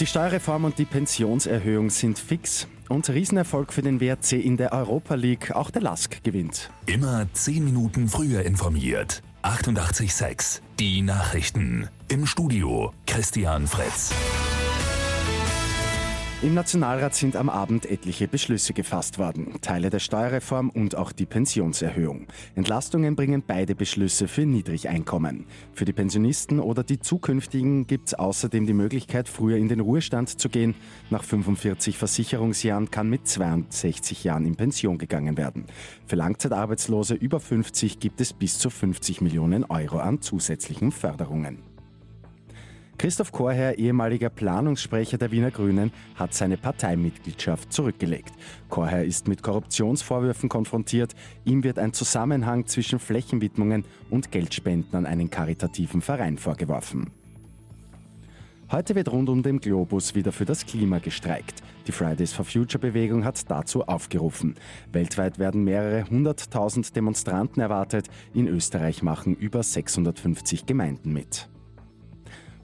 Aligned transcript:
Die 0.00 0.06
Steuerreform 0.06 0.64
und 0.64 0.78
die 0.78 0.84
Pensionserhöhung 0.84 1.90
sind 1.90 2.20
fix. 2.20 2.68
Und 2.88 3.08
Riesenerfolg 3.10 3.72
für 3.72 3.82
den 3.82 4.00
WRC 4.00 4.34
in 4.34 4.56
der 4.56 4.72
Europa 4.72 5.16
League. 5.16 5.50
Auch 5.50 5.70
der 5.70 5.82
LASK 5.82 6.22
gewinnt. 6.22 6.70
Immer 6.86 7.26
10 7.32 7.64
Minuten 7.64 8.08
früher 8.08 8.42
informiert. 8.42 9.22
88.6 9.42 10.60
Die 10.78 11.02
Nachrichten. 11.02 11.88
Im 12.06 12.26
Studio 12.26 12.92
Christian 13.06 13.66
Fritz. 13.66 14.12
Im 16.40 16.54
Nationalrat 16.54 17.16
sind 17.16 17.34
am 17.34 17.48
Abend 17.48 17.84
etliche 17.90 18.28
Beschlüsse 18.28 18.72
gefasst 18.72 19.18
worden. 19.18 19.60
Teile 19.60 19.90
der 19.90 19.98
Steuerreform 19.98 20.70
und 20.70 20.94
auch 20.94 21.10
die 21.10 21.26
Pensionserhöhung. 21.26 22.28
Entlastungen 22.54 23.16
bringen 23.16 23.42
beide 23.44 23.74
Beschlüsse 23.74 24.28
für 24.28 24.46
Niedrigeinkommen. 24.46 25.46
Für 25.72 25.84
die 25.84 25.92
Pensionisten 25.92 26.60
oder 26.60 26.84
die 26.84 27.00
zukünftigen 27.00 27.88
gibt 27.88 28.06
es 28.06 28.14
außerdem 28.14 28.66
die 28.66 28.72
Möglichkeit, 28.72 29.28
früher 29.28 29.56
in 29.56 29.66
den 29.66 29.80
Ruhestand 29.80 30.28
zu 30.28 30.48
gehen. 30.48 30.76
Nach 31.10 31.24
45 31.24 31.98
Versicherungsjahren 31.98 32.92
kann 32.92 33.10
mit 33.10 33.26
62 33.26 34.22
Jahren 34.22 34.46
in 34.46 34.54
Pension 34.54 34.96
gegangen 34.96 35.36
werden. 35.36 35.64
Für 36.06 36.14
Langzeitarbeitslose 36.14 37.14
über 37.14 37.40
50 37.40 37.98
gibt 37.98 38.20
es 38.20 38.32
bis 38.32 38.60
zu 38.60 38.70
50 38.70 39.22
Millionen 39.22 39.64
Euro 39.64 39.98
an 39.98 40.22
zusätzlichen 40.22 40.92
Förderungen. 40.92 41.77
Christoph 42.98 43.30
Chorherr, 43.30 43.78
ehemaliger 43.78 44.28
Planungssprecher 44.28 45.18
der 45.18 45.30
Wiener 45.30 45.52
Grünen, 45.52 45.92
hat 46.16 46.34
seine 46.34 46.56
Parteimitgliedschaft 46.56 47.72
zurückgelegt. 47.72 48.32
Chorherr 48.68 49.04
ist 49.04 49.28
mit 49.28 49.40
Korruptionsvorwürfen 49.40 50.48
konfrontiert. 50.48 51.14
Ihm 51.44 51.62
wird 51.62 51.78
ein 51.78 51.92
Zusammenhang 51.92 52.66
zwischen 52.66 52.98
Flächenwidmungen 52.98 53.84
und 54.10 54.32
Geldspenden 54.32 54.96
an 54.96 55.06
einen 55.06 55.30
karitativen 55.30 56.02
Verein 56.02 56.38
vorgeworfen. 56.38 57.12
Heute 58.72 58.96
wird 58.96 59.12
rund 59.12 59.28
um 59.28 59.44
den 59.44 59.60
Globus 59.60 60.16
wieder 60.16 60.32
für 60.32 60.44
das 60.44 60.66
Klima 60.66 60.98
gestreikt. 60.98 61.62
Die 61.86 61.92
Fridays 61.92 62.32
for 62.32 62.44
Future 62.44 62.80
Bewegung 62.80 63.24
hat 63.24 63.48
dazu 63.48 63.84
aufgerufen. 63.84 64.56
Weltweit 64.90 65.38
werden 65.38 65.62
mehrere 65.62 66.10
hunderttausend 66.10 66.94
Demonstranten 66.96 67.62
erwartet. 67.62 68.08
In 68.34 68.48
Österreich 68.48 69.04
machen 69.04 69.36
über 69.36 69.62
650 69.62 70.66
Gemeinden 70.66 71.12
mit. 71.12 71.48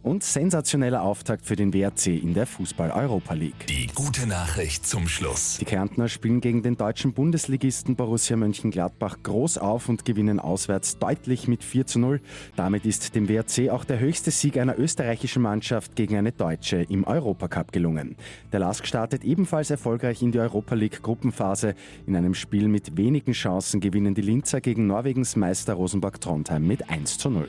Und 0.04 0.22
sensationeller 0.22 1.00
Auftakt 1.00 1.46
für 1.46 1.56
den 1.56 1.72
WRC 1.72 2.08
in 2.08 2.34
der 2.34 2.46
Fußball-Europa 2.46 3.32
League. 3.32 3.66
Die 3.68 3.86
gute 3.94 4.26
Nachricht 4.26 4.86
zum 4.86 5.08
Schluss. 5.08 5.56
Die 5.58 5.64
Kärntner 5.64 6.08
spielen 6.08 6.42
gegen 6.42 6.62
den 6.62 6.76
deutschen 6.76 7.14
Bundesligisten 7.14 7.96
Borussia 7.96 8.36
Mönchengladbach 8.36 9.22
groß 9.22 9.56
auf 9.56 9.88
und 9.88 10.04
gewinnen 10.04 10.40
auswärts 10.40 10.98
deutlich 10.98 11.48
mit 11.48 11.64
4 11.64 11.86
zu 11.86 11.98
0. 12.00 12.20
Damit 12.54 12.84
ist 12.84 13.14
dem 13.14 13.30
WRC 13.30 13.70
auch 13.70 13.84
der 13.84 13.98
höchste 13.98 14.30
Sieg 14.30 14.58
einer 14.58 14.78
österreichischen 14.78 15.40
Mannschaft 15.40 15.96
gegen 15.96 16.18
eine 16.18 16.32
deutsche 16.32 16.82
im 16.82 17.04
Europacup 17.04 17.72
gelungen. 17.72 18.16
Der 18.52 18.60
LASK 18.60 18.86
startet 18.86 19.24
ebenfalls 19.24 19.70
erfolgreich 19.70 20.20
in 20.20 20.32
die 20.32 20.38
Europa 20.38 20.74
League 20.74 21.02
Gruppenphase. 21.02 21.74
In 22.06 22.14
einem 22.14 22.34
Spiel 22.34 22.68
mit 22.68 22.98
wenigen 22.98 23.32
Chancen 23.32 23.80
gewinnen 23.80 24.14
die 24.14 24.20
Linzer 24.20 24.60
gegen 24.60 24.86
Norwegens 24.86 25.34
Meister 25.34 25.72
Rosenborg 25.72 26.20
Trondheim 26.20 26.66
mit 26.66 26.90
1 26.90 27.16
zu 27.16 27.30
0. 27.30 27.48